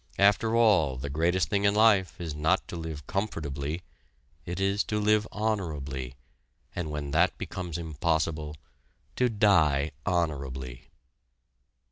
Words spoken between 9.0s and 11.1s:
to die honorably!